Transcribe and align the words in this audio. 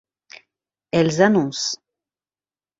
Elles 0.91 1.21
annoncent. 1.21 1.77